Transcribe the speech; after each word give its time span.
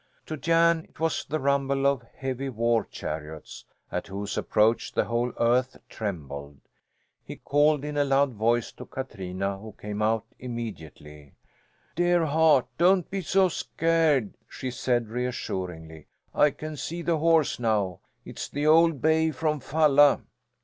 To 0.25 0.35
Jan 0.35 0.85
it 0.85 0.99
was 0.99 1.25
the 1.25 1.39
rumble 1.39 1.85
of 1.85 2.01
heavy 2.01 2.49
war 2.49 2.85
chariots, 2.85 3.65
at 3.91 4.07
whose 4.07 4.35
approach 4.35 4.91
the 4.93 5.03
whole 5.05 5.31
earth 5.39 5.77
trembled. 5.89 6.57
He 7.23 7.35
called 7.35 7.85
in 7.85 7.97
a 7.97 8.03
loud 8.03 8.33
voice 8.33 8.71
to 8.71 8.87
Katrina, 8.87 9.59
who 9.59 9.73
came 9.73 10.01
out 10.01 10.25
immediately. 10.39 11.35
"Dear 11.95 12.25
heart, 12.25 12.65
don't 12.79 13.11
be 13.11 13.21
so 13.21 13.47
scared!" 13.47 14.33
she 14.49 14.71
said 14.71 15.07
reassuringly. 15.07 16.07
"I 16.33 16.49
can 16.49 16.77
see 16.77 17.03
the 17.03 17.17
horse 17.19 17.59
now. 17.59 17.99
It's 18.25 18.47
the 18.49 18.65
old 18.65 19.03
bay 19.03 19.29
from 19.29 19.59
Falla. 19.59 20.21